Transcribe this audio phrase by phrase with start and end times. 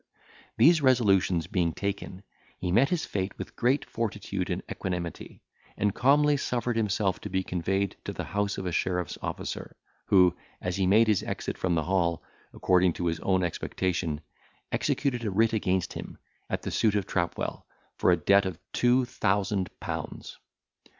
[0.57, 2.23] These resolutions being taken,
[2.57, 5.43] he met his fate with great fortitude and equanimity,
[5.77, 9.75] and calmly suffered himself to be conveyed to the house of a sheriff's officer,
[10.07, 14.21] who, as he made his exit from the hall, according to his own expectation,
[14.71, 16.17] executed a writ against him,
[16.49, 20.35] at the suit of Trapwell, for a debt of two thousand pounds.